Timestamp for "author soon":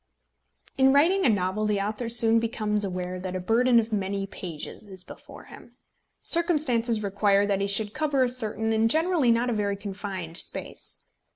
1.79-2.39